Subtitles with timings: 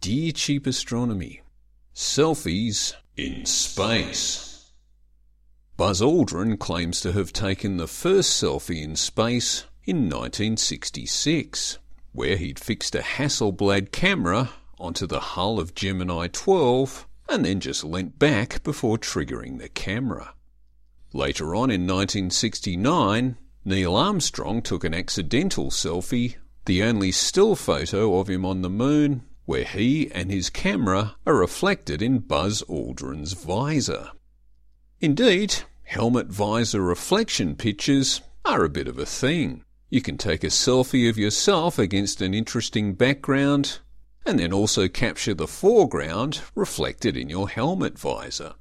[0.00, 1.42] Dear Cheap Astronomy,
[1.94, 4.72] Selfies in Space.
[5.76, 11.78] Buzz Aldrin claims to have taken the first selfie in space in 1966,
[12.12, 17.84] where he'd fixed a Hasselblad camera onto the hull of Gemini 12 and then just
[17.84, 20.32] leant back before triggering the camera.
[21.12, 23.36] Later on in 1969,
[23.66, 29.26] Neil Armstrong took an accidental selfie, the only still photo of him on the moon,
[29.50, 34.12] where he and his camera are reflected in Buzz Aldrin's visor.
[35.00, 39.64] Indeed, helmet visor reflection pictures are a bit of a thing.
[39.88, 43.80] You can take a selfie of yourself against an interesting background
[44.24, 48.54] and then also capture the foreground reflected in your helmet visor.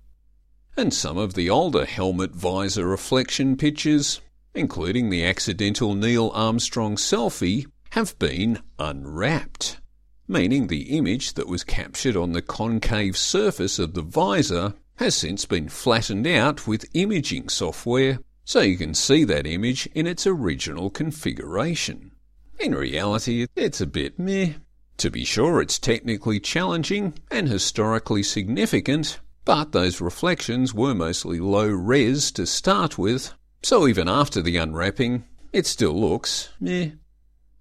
[0.75, 4.21] And some of the older helmet visor reflection pictures
[4.55, 9.79] including the accidental Neil Armstrong selfie, have been unwrapped,
[10.29, 15.45] meaning the image that was captured on the concave surface of the visor has since
[15.45, 20.89] been flattened out with imaging software so you can see that image in its original
[20.89, 22.11] configuration.
[22.59, 24.53] In reality, it's a bit meh.
[24.97, 31.67] To be sure, it's technically challenging and historically significant, but those reflections were mostly low
[31.67, 36.89] res to start with, so even after the unwrapping, it still looks meh.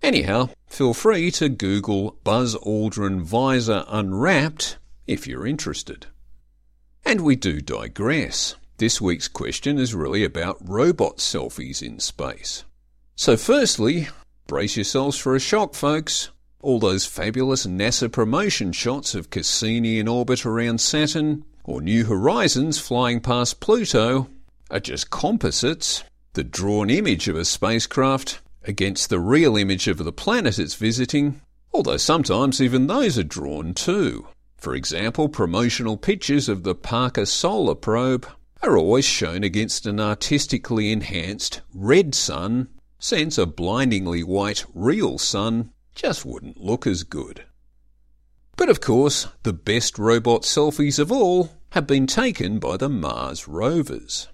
[0.03, 6.07] Anyhow, feel free to Google Buzz Aldrin Visor Unwrapped if you're interested.
[7.05, 8.55] And we do digress.
[8.77, 12.65] This week's question is really about robot selfies in space.
[13.17, 14.09] So, firstly,
[14.47, 16.31] brace yourselves for a shock, folks.
[16.61, 22.79] All those fabulous NASA promotion shots of Cassini in orbit around Saturn, or New Horizons
[22.79, 24.29] flying past Pluto,
[24.71, 30.13] are just composites, the drawn image of a spacecraft against the real image of the
[30.13, 31.41] planet it's visiting,
[31.73, 34.29] although sometimes even those are drawn too.
[34.59, 38.27] For example, promotional pictures of the Parker Solar Probe
[38.63, 42.69] are always shown against an artistically enhanced red sun,
[42.99, 47.45] since a blindingly white real sun just wouldn't look as good.
[48.57, 53.47] But of course, the best robot selfies of all have been taken by the Mars
[53.47, 54.29] rovers.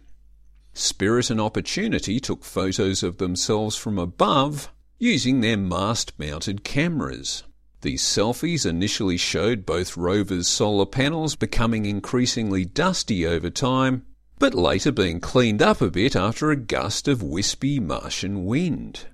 [0.77, 7.45] Spirit and Opportunity took photos of themselves from above using their mast mounted cameras.
[7.83, 14.05] These selfies initially showed both rovers' solar panels becoming increasingly dusty over time,
[14.39, 19.07] but later being cleaned up a bit after a gust of wispy Martian wind.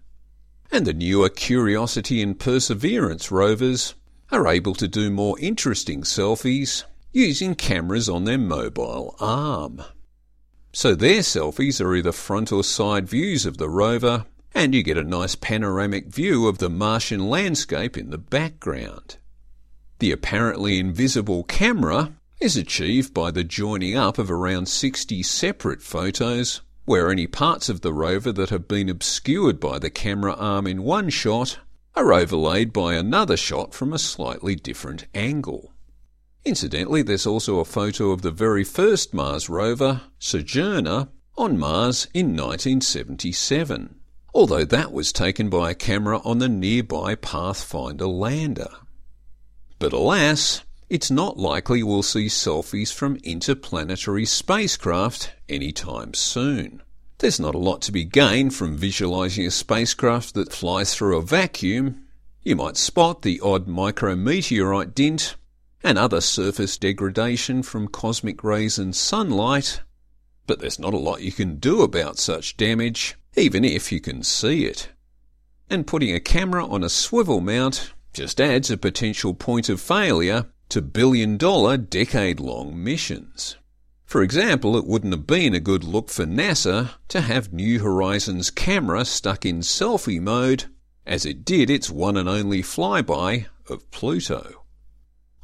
[0.72, 3.94] And the newer Curiosity and Perseverance rovers
[4.30, 9.82] are able to do more interesting selfies using cameras on their mobile arm.
[10.72, 14.96] So their selfies are either front or side views of the rover, and you get
[14.96, 19.16] a nice panoramic view of the Martian landscape in the background.
[19.98, 26.62] The apparently invisible camera is achieved by the joining up of around 60 separate photos,
[26.84, 30.82] where any parts of the rover that have been obscured by the camera arm in
[30.82, 31.58] one shot
[31.94, 35.72] are overlaid by another shot from a slightly different angle.
[36.44, 42.36] Incidentally, there's also a photo of the very first Mars rover, Sojourner, on Mars in
[42.36, 43.96] 1977,
[44.34, 48.70] although that was taken by a camera on the nearby Pathfinder lander.
[49.78, 56.82] But alas, it's not likely we'll see selfies from interplanetary spacecraft anytime soon.
[57.18, 61.22] There's not a lot to be gained from visualizing a spacecraft that flies through a
[61.22, 62.02] vacuum.
[62.42, 65.36] You might spot the odd micrometeorite dint
[65.82, 69.80] and other surface degradation from cosmic rays and sunlight,
[70.46, 74.22] but there's not a lot you can do about such damage, even if you can
[74.22, 74.90] see it.
[75.68, 80.46] And putting a camera on a swivel mount just adds a potential point of failure
[80.70, 83.56] to billion dollar, decade long missions.
[84.04, 88.50] For example, it wouldn't have been a good look for NASA to have New Horizons'
[88.50, 90.64] camera stuck in selfie mode
[91.06, 94.59] as it did its one and only flyby of Pluto.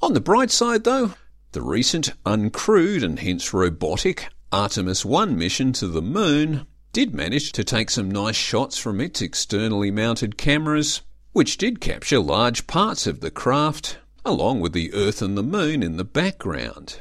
[0.02, 1.14] On the bright side, though,
[1.52, 7.64] the recent uncrewed and hence robotic Artemis 1 mission to the moon did manage to
[7.64, 11.02] take some nice shots from its externally mounted cameras,
[11.32, 15.82] which did capture large parts of the craft, along with the Earth and the Moon
[15.82, 17.00] in the background.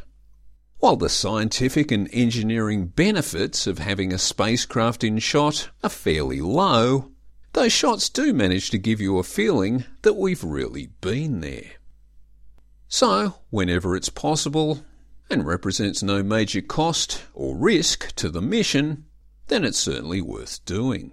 [0.80, 7.12] While the scientific and engineering benefits of having a spacecraft in shot are fairly low,
[7.54, 11.72] those shots do manage to give you a feeling that we've really been there.
[12.88, 14.86] So, whenever it's possible
[15.30, 19.06] and represents no major cost or risk to the mission,
[19.48, 21.12] then it's certainly worth doing.